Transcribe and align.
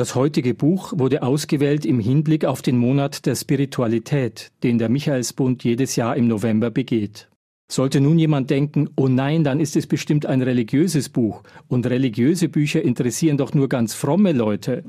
Das 0.00 0.14
heutige 0.14 0.54
Buch 0.54 0.94
wurde 0.96 1.22
ausgewählt 1.22 1.84
im 1.84 2.00
Hinblick 2.00 2.46
auf 2.46 2.62
den 2.62 2.78
Monat 2.78 3.26
der 3.26 3.34
Spiritualität, 3.34 4.50
den 4.62 4.78
der 4.78 4.88
Michaelsbund 4.88 5.62
jedes 5.62 5.94
Jahr 5.94 6.16
im 6.16 6.26
November 6.26 6.70
begeht. 6.70 7.28
Sollte 7.70 8.00
nun 8.00 8.18
jemand 8.18 8.48
denken, 8.48 8.88
oh 8.96 9.08
nein, 9.08 9.44
dann 9.44 9.60
ist 9.60 9.76
es 9.76 9.86
bestimmt 9.86 10.24
ein 10.24 10.40
religiöses 10.40 11.10
Buch 11.10 11.42
und 11.68 11.86
religiöse 11.86 12.48
Bücher 12.48 12.80
interessieren 12.80 13.36
doch 13.36 13.52
nur 13.52 13.68
ganz 13.68 13.92
fromme 13.92 14.32
Leute, 14.32 14.84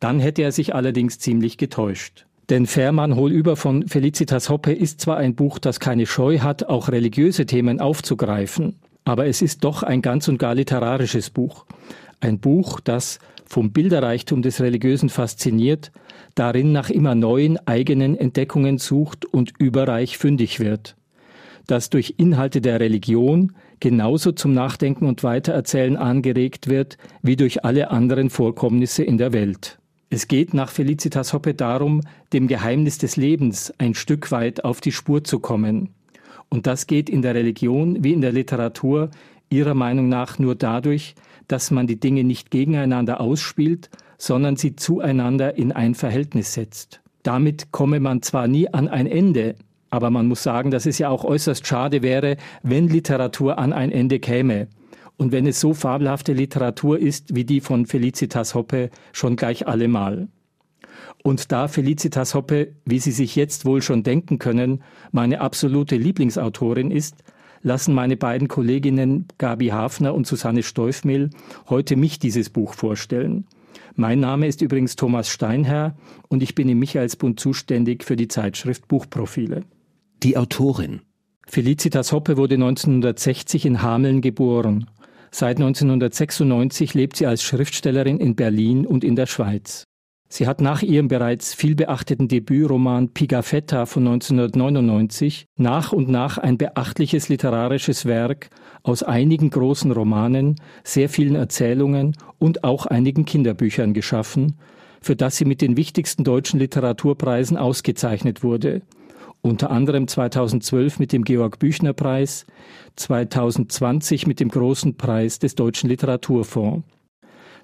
dann 0.00 0.18
hätte 0.18 0.42
er 0.42 0.50
sich 0.50 0.74
allerdings 0.74 1.20
ziemlich 1.20 1.56
getäuscht. 1.56 2.26
Denn 2.48 2.66
Fährmann 2.66 3.14
Hohlüber 3.14 3.54
von 3.54 3.86
Felicitas 3.86 4.48
Hoppe 4.48 4.72
ist 4.72 5.00
zwar 5.00 5.18
ein 5.18 5.36
Buch, 5.36 5.60
das 5.60 5.78
keine 5.78 6.06
Scheu 6.06 6.40
hat, 6.40 6.64
auch 6.64 6.88
religiöse 6.88 7.46
Themen 7.46 7.78
aufzugreifen, 7.78 8.80
aber 9.04 9.26
es 9.26 9.42
ist 9.42 9.62
doch 9.62 9.84
ein 9.84 10.02
ganz 10.02 10.26
und 10.26 10.38
gar 10.38 10.56
literarisches 10.56 11.30
Buch. 11.30 11.66
Ein 12.20 12.38
Buch, 12.38 12.80
das 12.80 13.18
vom 13.46 13.72
Bilderreichtum 13.72 14.42
des 14.42 14.60
Religiösen 14.60 15.08
fasziniert, 15.08 15.90
darin 16.34 16.70
nach 16.70 16.90
immer 16.90 17.14
neuen 17.14 17.58
eigenen 17.66 18.16
Entdeckungen 18.16 18.78
sucht 18.78 19.24
und 19.24 19.52
überreich 19.58 20.18
fündig 20.18 20.60
wird, 20.60 20.96
das 21.66 21.90
durch 21.90 22.14
Inhalte 22.18 22.60
der 22.60 22.78
Religion 22.78 23.52
genauso 23.80 24.32
zum 24.32 24.52
Nachdenken 24.52 25.06
und 25.06 25.24
Weitererzählen 25.24 25.96
angeregt 25.96 26.68
wird 26.68 26.98
wie 27.22 27.36
durch 27.36 27.64
alle 27.64 27.90
anderen 27.90 28.30
Vorkommnisse 28.30 29.02
in 29.02 29.18
der 29.18 29.32
Welt. 29.32 29.78
Es 30.10 30.28
geht 30.28 30.54
nach 30.54 30.70
Felicitas 30.70 31.32
Hoppe 31.32 31.54
darum, 31.54 32.02
dem 32.32 32.48
Geheimnis 32.48 32.98
des 32.98 33.16
Lebens 33.16 33.72
ein 33.78 33.94
Stück 33.94 34.30
weit 34.30 34.64
auf 34.64 34.80
die 34.80 34.92
Spur 34.92 35.24
zu 35.24 35.38
kommen. 35.38 35.90
Und 36.48 36.66
das 36.66 36.86
geht 36.86 37.08
in 37.08 37.22
der 37.22 37.34
Religion 37.34 38.02
wie 38.02 38.12
in 38.12 38.20
der 38.20 38.32
Literatur 38.32 39.10
ihrer 39.50 39.74
Meinung 39.74 40.08
nach 40.08 40.38
nur 40.38 40.56
dadurch, 40.56 41.14
dass 41.50 41.70
man 41.70 41.86
die 41.86 41.98
Dinge 41.98 42.24
nicht 42.24 42.50
gegeneinander 42.50 43.20
ausspielt, 43.20 43.90
sondern 44.18 44.56
sie 44.56 44.76
zueinander 44.76 45.56
in 45.56 45.72
ein 45.72 45.94
Verhältnis 45.94 46.54
setzt. 46.54 47.00
Damit 47.22 47.72
komme 47.72 48.00
man 48.00 48.22
zwar 48.22 48.48
nie 48.48 48.72
an 48.72 48.88
ein 48.88 49.06
Ende, 49.06 49.56
aber 49.90 50.10
man 50.10 50.26
muss 50.26 50.42
sagen, 50.42 50.70
dass 50.70 50.86
es 50.86 50.98
ja 50.98 51.08
auch 51.08 51.24
äußerst 51.24 51.66
schade 51.66 52.02
wäre, 52.02 52.36
wenn 52.62 52.88
Literatur 52.88 53.58
an 53.58 53.72
ein 53.72 53.90
Ende 53.90 54.20
käme. 54.20 54.68
Und 55.16 55.32
wenn 55.32 55.46
es 55.46 55.60
so 55.60 55.74
fabelhafte 55.74 56.32
Literatur 56.32 56.98
ist 56.98 57.34
wie 57.34 57.44
die 57.44 57.60
von 57.60 57.86
Felicitas 57.86 58.54
Hoppe, 58.54 58.90
schon 59.12 59.36
gleich 59.36 59.66
allemal. 59.66 60.28
Und 61.22 61.52
da 61.52 61.68
Felicitas 61.68 62.34
Hoppe, 62.34 62.72
wie 62.86 62.98
Sie 62.98 63.10
sich 63.10 63.36
jetzt 63.36 63.66
wohl 63.66 63.82
schon 63.82 64.02
denken 64.02 64.38
können, 64.38 64.82
meine 65.12 65.40
absolute 65.40 65.96
Lieblingsautorin 65.96 66.90
ist, 66.90 67.22
lassen 67.62 67.94
meine 67.94 68.16
beiden 68.16 68.48
Kolleginnen 68.48 69.26
Gabi 69.38 69.68
Hafner 69.68 70.14
und 70.14 70.26
Susanne 70.26 70.62
Steufmehl 70.62 71.30
heute 71.68 71.96
mich 71.96 72.18
dieses 72.18 72.50
Buch 72.50 72.74
vorstellen. 72.74 73.46
Mein 73.96 74.20
Name 74.20 74.46
ist 74.46 74.62
übrigens 74.62 74.96
Thomas 74.96 75.28
Steinherr 75.28 75.96
und 76.28 76.42
ich 76.42 76.54
bin 76.54 76.68
im 76.68 76.78
Michaelsbund 76.78 77.38
zuständig 77.38 78.04
für 78.04 78.16
die 78.16 78.28
Zeitschrift 78.28 78.88
Buchprofile. 78.88 79.64
Die 80.22 80.36
Autorin. 80.36 81.00
Felicitas 81.46 82.12
Hoppe 82.12 82.36
wurde 82.36 82.54
1960 82.54 83.66
in 83.66 83.82
Hameln 83.82 84.20
geboren. 84.20 84.86
Seit 85.32 85.58
1996 85.58 86.94
lebt 86.94 87.16
sie 87.16 87.26
als 87.26 87.42
Schriftstellerin 87.42 88.18
in 88.18 88.36
Berlin 88.36 88.86
und 88.86 89.04
in 89.04 89.16
der 89.16 89.26
Schweiz. 89.26 89.89
Sie 90.32 90.46
hat 90.46 90.60
nach 90.60 90.82
ihrem 90.82 91.08
bereits 91.08 91.54
vielbeachteten 91.54 92.28
Debütroman 92.28 93.08
Pigafetta 93.08 93.84
von 93.84 94.06
1999 94.06 95.46
nach 95.56 95.92
und 95.92 96.08
nach 96.08 96.38
ein 96.38 96.56
beachtliches 96.56 97.28
literarisches 97.28 98.06
Werk 98.06 98.48
aus 98.84 99.02
einigen 99.02 99.50
großen 99.50 99.90
Romanen, 99.90 100.54
sehr 100.84 101.08
vielen 101.08 101.34
Erzählungen 101.34 102.16
und 102.38 102.62
auch 102.62 102.86
einigen 102.86 103.24
Kinderbüchern 103.24 103.92
geschaffen, 103.92 104.56
für 105.02 105.16
das 105.16 105.36
sie 105.36 105.46
mit 105.46 105.60
den 105.62 105.76
wichtigsten 105.76 106.22
deutschen 106.22 106.60
Literaturpreisen 106.60 107.56
ausgezeichnet 107.56 108.44
wurde, 108.44 108.82
unter 109.42 109.72
anderem 109.72 110.06
2012 110.06 111.00
mit 111.00 111.10
dem 111.10 111.24
Georg 111.24 111.58
Büchner 111.58 111.92
Preis, 111.92 112.46
2020 112.94 114.28
mit 114.28 114.38
dem 114.38 114.48
Großen 114.48 114.96
Preis 114.96 115.40
des 115.40 115.56
Deutschen 115.56 115.90
Literaturfonds 115.90 116.84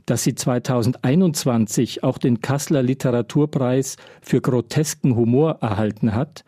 dass 0.06 0.22
sie 0.22 0.34
2021 0.34 2.05
auch 2.05 2.19
den 2.19 2.41
Kasseler 2.41 2.83
Literaturpreis 2.83 3.97
für 4.22 4.41
grotesken 4.41 5.17
Humor 5.17 5.59
erhalten 5.61 6.15
hat, 6.15 6.44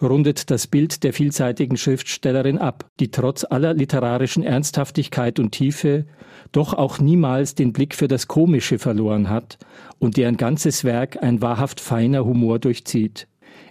rundet 0.00 0.50
das 0.50 0.66
Bild 0.66 1.04
der 1.04 1.12
vielseitigen 1.12 1.76
Schriftstellerin 1.76 2.58
ab, 2.58 2.86
die 2.98 3.10
trotz 3.10 3.44
aller 3.44 3.74
literarischen 3.74 4.42
Ernsthaftigkeit 4.42 5.38
und 5.38 5.52
Tiefe 5.52 6.06
doch 6.50 6.74
auch 6.74 6.98
niemals 6.98 7.54
den 7.54 7.72
Blick 7.72 7.94
für 7.94 8.08
das 8.08 8.26
Komische 8.26 8.78
verloren 8.78 9.28
hat 9.28 9.58
und 9.98 10.16
deren 10.16 10.36
ganzes 10.36 10.82
Werk 10.82 11.22
ein 11.22 11.40
wahrhaft 11.40 11.80
feiner 11.80 12.24
Humor 12.24 12.58
durchzieht. 12.58 13.28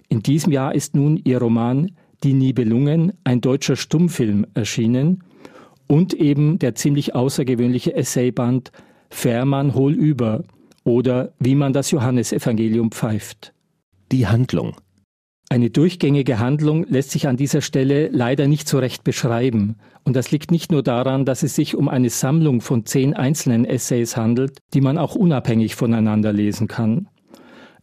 In 0.08 0.22
diesem 0.22 0.52
Jahr 0.52 0.74
ist 0.74 0.94
nun 0.94 1.20
ihr 1.22 1.38
Roman 1.38 1.92
Die 2.22 2.34
Nibelungen, 2.34 3.12
ein 3.24 3.40
deutscher 3.40 3.76
Stummfilm, 3.76 4.46
erschienen 4.54 5.24
und 5.88 6.14
eben 6.14 6.58
der 6.58 6.74
ziemlich 6.74 7.14
außergewöhnliche 7.14 7.94
Essayband 7.94 8.70
Fährmann 9.12 9.74
hol 9.74 9.92
über 9.92 10.42
oder 10.84 11.32
wie 11.38 11.54
man 11.54 11.72
das 11.72 11.90
Johannesevangelium 11.90 12.90
pfeift. 12.90 13.52
Die 14.10 14.26
Handlung. 14.26 14.74
Eine 15.48 15.68
durchgängige 15.68 16.38
Handlung 16.38 16.86
lässt 16.88 17.10
sich 17.10 17.28
an 17.28 17.36
dieser 17.36 17.60
Stelle 17.60 18.08
leider 18.08 18.48
nicht 18.48 18.66
so 18.66 18.78
recht 18.78 19.04
beschreiben. 19.04 19.76
Und 20.02 20.16
das 20.16 20.30
liegt 20.30 20.50
nicht 20.50 20.72
nur 20.72 20.82
daran, 20.82 21.26
dass 21.26 21.42
es 21.42 21.54
sich 21.54 21.76
um 21.76 21.88
eine 21.88 22.08
Sammlung 22.08 22.62
von 22.62 22.86
zehn 22.86 23.12
einzelnen 23.14 23.66
Essays 23.66 24.16
handelt, 24.16 24.58
die 24.72 24.80
man 24.80 24.96
auch 24.96 25.14
unabhängig 25.14 25.76
voneinander 25.76 26.32
lesen 26.32 26.68
kann. 26.68 27.06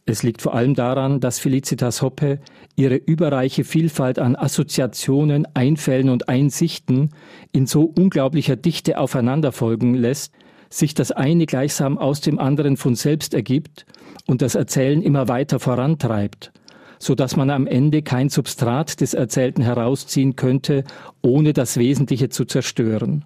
Es 0.04 0.24
liegt 0.24 0.42
vor 0.42 0.54
allem 0.54 0.74
daran, 0.74 1.20
dass 1.20 1.38
Felicitas 1.38 2.02
Hoppe 2.02 2.40
ihre 2.74 2.96
überreiche 2.96 3.62
Vielfalt 3.62 4.18
an 4.18 4.34
Assoziationen, 4.34 5.46
Einfällen 5.54 6.08
und 6.08 6.28
Einsichten 6.28 7.10
in 7.52 7.66
so 7.66 7.84
unglaublicher 7.84 8.56
Dichte 8.56 8.98
aufeinanderfolgen 8.98 9.94
lässt, 9.94 10.34
sich 10.70 10.94
das 10.94 11.10
eine 11.12 11.46
gleichsam 11.46 11.98
aus 11.98 12.20
dem 12.20 12.38
anderen 12.38 12.76
von 12.76 12.94
selbst 12.94 13.34
ergibt 13.34 13.86
und 14.26 14.40
das 14.40 14.54
Erzählen 14.54 15.02
immer 15.02 15.28
weiter 15.28 15.58
vorantreibt, 15.58 16.52
so 16.98 17.14
dass 17.14 17.36
man 17.36 17.50
am 17.50 17.66
Ende 17.66 18.02
kein 18.02 18.28
Substrat 18.28 19.00
des 19.00 19.12
Erzählten 19.12 19.62
herausziehen 19.62 20.36
könnte, 20.36 20.84
ohne 21.22 21.52
das 21.52 21.76
Wesentliche 21.76 22.28
zu 22.28 22.44
zerstören. 22.44 23.24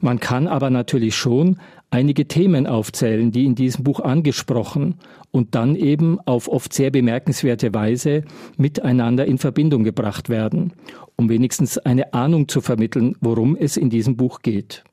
Man 0.00 0.20
kann 0.20 0.46
aber 0.46 0.70
natürlich 0.70 1.14
schon 1.14 1.58
einige 1.90 2.26
Themen 2.26 2.66
aufzählen, 2.66 3.32
die 3.32 3.44
in 3.44 3.54
diesem 3.54 3.84
Buch 3.84 4.00
angesprochen 4.00 4.96
und 5.30 5.54
dann 5.54 5.76
eben 5.76 6.18
auf 6.20 6.48
oft 6.48 6.72
sehr 6.72 6.90
bemerkenswerte 6.90 7.72
Weise 7.74 8.24
miteinander 8.56 9.26
in 9.26 9.38
Verbindung 9.38 9.84
gebracht 9.84 10.28
werden, 10.28 10.72
um 11.16 11.28
wenigstens 11.28 11.78
eine 11.78 12.14
Ahnung 12.14 12.48
zu 12.48 12.60
vermitteln, 12.60 13.16
worum 13.20 13.56
es 13.56 13.76
in 13.76 13.90
diesem 13.90 14.16
Buch 14.16 14.40
geht. 14.42 14.84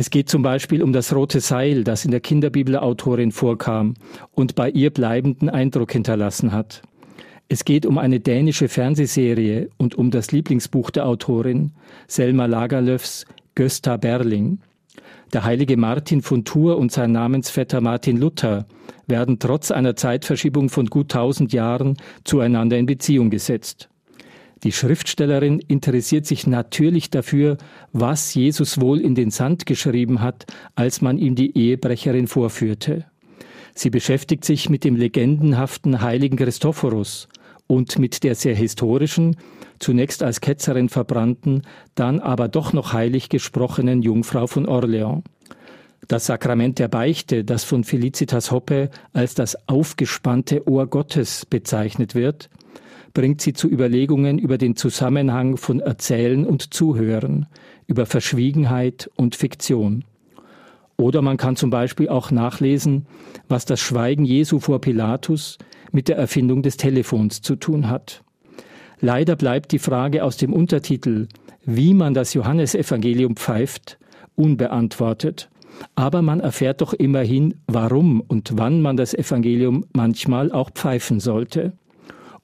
Es 0.00 0.08
geht 0.08 0.30
zum 0.30 0.40
Beispiel 0.40 0.82
um 0.82 0.94
das 0.94 1.14
rote 1.14 1.40
Seil, 1.40 1.84
das 1.84 2.06
in 2.06 2.10
der 2.10 2.20
Kinderbibel 2.20 2.72
der 2.72 2.82
Autorin 2.82 3.32
vorkam 3.32 3.92
und 4.32 4.54
bei 4.54 4.70
ihr 4.70 4.88
bleibenden 4.88 5.50
Eindruck 5.50 5.92
hinterlassen 5.92 6.52
hat. 6.52 6.80
Es 7.50 7.66
geht 7.66 7.84
um 7.84 7.98
eine 7.98 8.18
dänische 8.18 8.70
Fernsehserie 8.70 9.68
und 9.76 9.96
um 9.96 10.10
das 10.10 10.32
Lieblingsbuch 10.32 10.88
der 10.88 11.04
Autorin, 11.04 11.72
Selma 12.08 12.46
Lagerlöfs 12.46 13.26
Gösta 13.54 13.98
Berling. 13.98 14.60
Der 15.34 15.44
heilige 15.44 15.76
Martin 15.76 16.22
von 16.22 16.46
Tours 16.46 16.78
und 16.78 16.90
sein 16.90 17.12
Namensvetter 17.12 17.82
Martin 17.82 18.16
Luther 18.16 18.64
werden 19.06 19.38
trotz 19.38 19.70
einer 19.70 19.96
Zeitverschiebung 19.96 20.70
von 20.70 20.86
gut 20.86 21.10
tausend 21.10 21.52
Jahren 21.52 21.98
zueinander 22.24 22.78
in 22.78 22.86
Beziehung 22.86 23.28
gesetzt. 23.28 23.90
Die 24.62 24.72
Schriftstellerin 24.72 25.58
interessiert 25.58 26.26
sich 26.26 26.46
natürlich 26.46 27.08
dafür, 27.08 27.56
was 27.92 28.34
Jesus 28.34 28.80
wohl 28.80 29.00
in 29.00 29.14
den 29.14 29.30
Sand 29.30 29.64
geschrieben 29.64 30.20
hat, 30.20 30.44
als 30.74 31.00
man 31.00 31.16
ihm 31.16 31.34
die 31.34 31.56
Ehebrecherin 31.56 32.26
vorführte. 32.26 33.06
Sie 33.74 33.88
beschäftigt 33.88 34.44
sich 34.44 34.68
mit 34.68 34.84
dem 34.84 34.96
legendenhaften 34.96 36.02
heiligen 36.02 36.36
Christophorus 36.36 37.28
und 37.66 37.98
mit 37.98 38.22
der 38.22 38.34
sehr 38.34 38.54
historischen, 38.54 39.36
zunächst 39.78 40.22
als 40.22 40.42
Ketzerin 40.42 40.90
verbrannten, 40.90 41.62
dann 41.94 42.20
aber 42.20 42.48
doch 42.48 42.74
noch 42.74 42.92
heilig 42.92 43.30
gesprochenen 43.30 44.02
Jungfrau 44.02 44.46
von 44.46 44.66
Orleans. 44.66 45.22
Das 46.08 46.26
Sakrament 46.26 46.78
der 46.78 46.88
Beichte, 46.88 47.44
das 47.44 47.64
von 47.64 47.84
Felicitas 47.84 48.50
Hoppe 48.50 48.90
als 49.12 49.34
das 49.34 49.68
aufgespannte 49.68 50.68
Ohr 50.68 50.86
Gottes 50.86 51.46
bezeichnet 51.46 52.14
wird, 52.14 52.50
bringt 53.12 53.40
sie 53.40 53.52
zu 53.52 53.68
Überlegungen 53.68 54.38
über 54.38 54.58
den 54.58 54.76
Zusammenhang 54.76 55.56
von 55.56 55.80
Erzählen 55.80 56.46
und 56.46 56.72
Zuhören, 56.74 57.46
über 57.86 58.06
Verschwiegenheit 58.06 59.10
und 59.16 59.34
Fiktion. 59.36 60.04
Oder 60.96 61.22
man 61.22 61.36
kann 61.38 61.56
zum 61.56 61.70
Beispiel 61.70 62.08
auch 62.08 62.30
nachlesen, 62.30 63.06
was 63.48 63.64
das 63.64 63.80
Schweigen 63.80 64.24
Jesu 64.24 64.60
vor 64.60 64.80
Pilatus 64.80 65.58
mit 65.92 66.08
der 66.08 66.16
Erfindung 66.16 66.62
des 66.62 66.76
Telefons 66.76 67.40
zu 67.40 67.56
tun 67.56 67.88
hat. 67.88 68.22
Leider 69.00 69.34
bleibt 69.34 69.72
die 69.72 69.78
Frage 69.78 70.22
aus 70.22 70.36
dem 70.36 70.52
Untertitel, 70.52 71.26
wie 71.64 71.94
man 71.94 72.12
das 72.12 72.34
Johannesevangelium 72.34 73.36
pfeift, 73.36 73.98
unbeantwortet. 74.36 75.48
aber 75.94 76.20
man 76.22 76.40
erfährt 76.40 76.80
doch 76.80 76.92
immerhin, 76.92 77.54
warum 77.66 78.20
und 78.20 78.52
wann 78.56 78.82
man 78.82 78.96
das 78.96 79.14
Evangelium 79.14 79.86
manchmal 79.92 80.52
auch 80.52 80.70
pfeifen 80.70 81.20
sollte. 81.20 81.72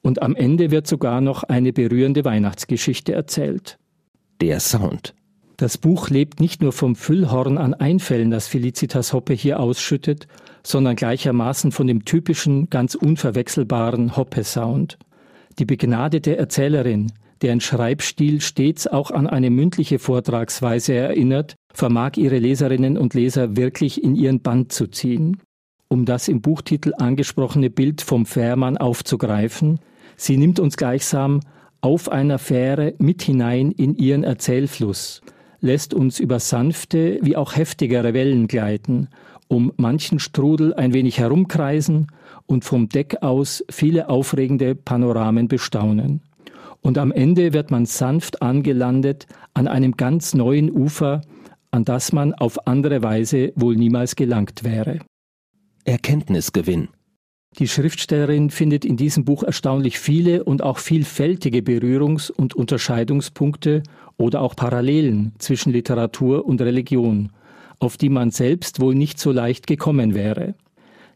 Und 0.07 0.21
am 0.21 0.37
Ende 0.37 0.71
wird 0.71 0.87
sogar 0.87 1.19
noch 1.19 1.43
eine 1.43 1.73
berührende 1.73 2.23
Weihnachtsgeschichte 2.23 3.11
erzählt. 3.11 3.77
Der 4.39 4.61
Sound. 4.61 5.13
Das 5.57 5.77
Buch 5.77 6.09
lebt 6.09 6.39
nicht 6.39 6.61
nur 6.61 6.71
vom 6.71 6.95
Füllhorn 6.95 7.57
an 7.57 7.73
Einfällen, 7.73 8.31
das 8.31 8.47
Felicitas 8.47 9.11
Hoppe 9.11 9.33
hier 9.33 9.59
ausschüttet, 9.59 10.29
sondern 10.63 10.95
gleichermaßen 10.95 11.73
von 11.73 11.87
dem 11.87 12.05
typischen, 12.05 12.69
ganz 12.69 12.95
unverwechselbaren 12.95 14.15
Hoppe-Sound. 14.15 14.97
Die 15.59 15.65
begnadete 15.65 16.37
Erzählerin, 16.37 17.11
deren 17.41 17.59
Schreibstil 17.59 18.39
stets 18.39 18.87
auch 18.87 19.11
an 19.11 19.27
eine 19.27 19.49
mündliche 19.49 19.99
Vortragsweise 19.99 20.93
erinnert, 20.93 21.55
vermag 21.73 22.11
ihre 22.15 22.39
Leserinnen 22.39 22.97
und 22.97 23.13
Leser 23.13 23.57
wirklich 23.57 24.01
in 24.01 24.15
ihren 24.15 24.39
Band 24.39 24.71
zu 24.71 24.87
ziehen. 24.87 25.41
Um 25.89 26.05
das 26.05 26.29
im 26.29 26.39
Buchtitel 26.39 26.93
angesprochene 26.97 27.69
Bild 27.69 28.01
vom 28.01 28.25
Fährmann 28.25 28.77
aufzugreifen, 28.77 29.81
sie 30.17 30.35
nimmt 30.35 30.59
uns 30.59 30.75
gleichsam 30.75 31.39
auf 31.79 32.09
einer 32.11 32.39
Fähre 32.39 32.95
mit 32.97 33.21
hinein 33.21 33.71
in 33.71 33.95
ihren 33.95 34.23
Erzählfluss, 34.23 35.21
lässt 35.61 35.93
uns 35.93 36.19
über 36.19 36.39
sanfte 36.39 37.19
wie 37.21 37.37
auch 37.37 37.55
heftigere 37.55 38.13
Wellen 38.13 38.47
gleiten, 38.47 39.07
um 39.47 39.71
manchen 39.77 40.19
Strudel 40.19 40.73
ein 40.73 40.93
wenig 40.93 41.19
herumkreisen 41.19 42.07
und 42.45 42.65
vom 42.65 42.89
Deck 42.89 43.17
aus 43.21 43.63
viele 43.69 44.09
aufregende 44.09 44.75
Panoramen 44.75 45.47
bestaunen. 45.47 46.21
Und 46.81 46.97
am 46.97 47.11
Ende 47.11 47.53
wird 47.53 47.71
man 47.71 47.85
sanft 47.85 48.41
angelandet 48.41 49.27
an 49.53 49.67
einem 49.67 49.97
ganz 49.97 50.33
neuen 50.33 50.71
Ufer, 50.71 51.21
an 51.71 51.85
das 51.85 52.11
man 52.11 52.33
auf 52.33 52.67
andere 52.67 53.03
Weise 53.03 53.51
wohl 53.55 53.75
niemals 53.75 54.15
gelangt 54.15 54.63
wäre. 54.63 54.99
Erkenntnisgewinn. 55.85 56.89
Die 57.59 57.67
Schriftstellerin 57.67 58.51
findet 58.51 58.85
in 58.85 58.97
diesem 58.97 59.25
Buch 59.25 59.41
erstaunlich 59.41 59.97
viele 59.97 60.43
und 60.43 60.61
auch 60.61 60.77
vielfältige 60.77 61.59
Berührungs- 61.61 62.29
und 62.29 62.53
Unterscheidungspunkte 62.53 63.81
oder 64.17 64.41
auch 64.41 64.55
Parallelen 64.55 65.33
zwischen 65.39 65.73
Literatur 65.73 66.45
und 66.45 66.61
Religion, 66.61 67.31
auf 67.79 67.97
die 67.97 68.09
man 68.09 68.29
selbst 68.29 68.79
wohl 68.79 68.93
nicht 68.93 69.19
so 69.19 69.31
leicht 69.31 69.65
gekommen 69.65 70.13
wäre. 70.13 70.53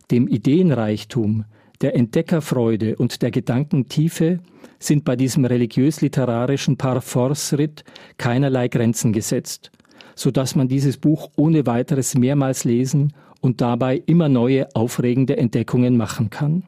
Dem 0.10 0.28
Ideenreichtum, 0.28 1.46
der 1.82 1.96
Entdeckerfreude 1.96 2.96
und 2.96 3.22
der 3.22 3.30
Gedankentiefe 3.30 4.40
sind 4.80 5.06
bei 5.06 5.16
diesem 5.16 5.46
religiös-literarischen 5.46 6.76
Parforce-Ritt 6.76 7.84
keinerlei 8.18 8.68
Grenzen 8.68 9.14
gesetzt, 9.14 9.72
so 10.16 10.32
dass 10.32 10.56
man 10.56 10.68
dieses 10.68 10.98
Buch 10.98 11.30
ohne 11.36 11.68
weiteres 11.68 12.16
mehrmals 12.16 12.64
lesen 12.64 13.14
und 13.42 13.60
dabei 13.62 14.02
immer 14.06 14.30
neue 14.30 14.74
aufregende 14.76 15.38
Entdeckungen 15.38 15.98
machen 15.98 16.30
kann. 16.30 16.64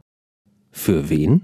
Für 0.71 1.09
wen? 1.09 1.43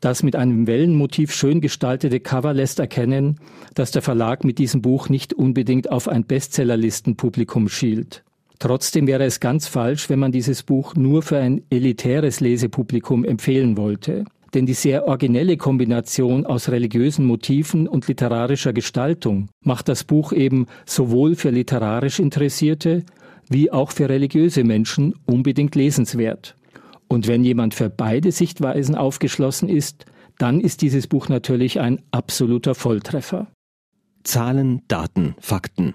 Das 0.00 0.22
mit 0.22 0.36
einem 0.36 0.66
Wellenmotiv 0.66 1.32
schön 1.32 1.62
gestaltete 1.62 2.20
Cover 2.20 2.52
lässt 2.52 2.78
erkennen, 2.78 3.40
dass 3.74 3.92
der 3.92 4.02
Verlag 4.02 4.44
mit 4.44 4.58
diesem 4.58 4.82
Buch 4.82 5.08
nicht 5.08 5.32
unbedingt 5.32 5.90
auf 5.90 6.06
ein 6.06 6.26
Bestsellerlistenpublikum 6.26 7.68
schielt. 7.68 8.22
Trotzdem 8.58 9.06
wäre 9.06 9.24
es 9.24 9.40
ganz 9.40 9.68
falsch, 9.68 10.10
wenn 10.10 10.18
man 10.18 10.32
dieses 10.32 10.62
Buch 10.62 10.94
nur 10.94 11.22
für 11.22 11.38
ein 11.38 11.62
elitäres 11.70 12.40
Lesepublikum 12.40 13.24
empfehlen 13.24 13.76
wollte. 13.76 14.24
Denn 14.54 14.64
die 14.64 14.74
sehr 14.74 15.06
originelle 15.06 15.56
Kombination 15.56 16.46
aus 16.46 16.70
religiösen 16.70 17.26
Motiven 17.26 17.88
und 17.88 18.08
literarischer 18.08 18.72
Gestaltung 18.72 19.48
macht 19.62 19.88
das 19.88 20.04
Buch 20.04 20.32
eben 20.32 20.66
sowohl 20.86 21.36
für 21.36 21.50
literarisch 21.50 22.18
Interessierte 22.20 23.04
wie 23.48 23.70
auch 23.70 23.90
für 23.92 24.08
religiöse 24.08 24.64
Menschen 24.64 25.14
unbedingt 25.26 25.74
lesenswert. 25.74 26.56
Und 27.08 27.28
wenn 27.28 27.44
jemand 27.44 27.74
für 27.74 27.88
beide 27.88 28.32
Sichtweisen 28.32 28.94
aufgeschlossen 28.94 29.68
ist, 29.68 30.06
dann 30.38 30.60
ist 30.60 30.82
dieses 30.82 31.06
Buch 31.06 31.28
natürlich 31.28 31.80
ein 31.80 32.02
absoluter 32.10 32.74
Volltreffer. 32.74 33.46
Zahlen, 34.24 34.82
Daten, 34.88 35.34
Fakten. 35.40 35.94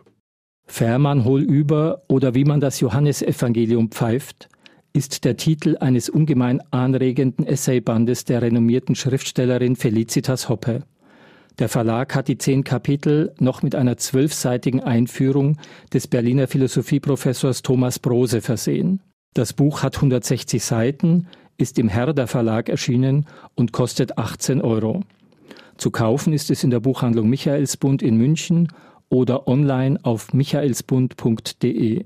Fährmann 0.65 1.25
hol 1.25 1.41
über 1.41 2.03
oder 2.07 2.33
wie 2.33 2.45
man 2.45 2.61
das 2.61 2.79
Johannesevangelium 2.79 3.91
pfeift, 3.91 4.47
ist 4.93 5.25
der 5.25 5.37
Titel 5.37 5.77
eines 5.79 6.09
ungemein 6.09 6.61
anregenden 6.71 7.45
Essaybandes 7.45 8.25
der 8.25 8.41
renommierten 8.41 8.95
Schriftstellerin 8.95 9.75
Felicitas 9.75 10.49
Hoppe. 10.49 10.83
Der 11.61 11.69
Verlag 11.69 12.15
hat 12.15 12.27
die 12.27 12.39
zehn 12.39 12.63
Kapitel 12.63 13.35
noch 13.37 13.61
mit 13.61 13.75
einer 13.75 13.95
zwölfseitigen 13.95 14.79
Einführung 14.79 15.59
des 15.93 16.07
Berliner 16.07 16.47
Philosophieprofessors 16.47 17.61
Thomas 17.61 17.99
Brose 17.99 18.41
versehen. 18.41 18.99
Das 19.35 19.53
Buch 19.53 19.83
hat 19.83 19.95
160 19.95 20.63
Seiten, 20.63 21.27
ist 21.57 21.77
im 21.77 21.87
Herder 21.87 22.25
Verlag 22.25 22.67
erschienen 22.67 23.27
und 23.53 23.73
kostet 23.73 24.17
18 24.17 24.59
Euro. 24.59 25.03
Zu 25.77 25.91
kaufen 25.91 26.33
ist 26.33 26.49
es 26.49 26.63
in 26.63 26.71
der 26.71 26.79
Buchhandlung 26.79 27.29
Michaelsbund 27.29 28.01
in 28.01 28.17
München 28.17 28.69
oder 29.09 29.47
online 29.47 29.99
auf 30.01 30.33
michaelsbund.de. 30.33 32.05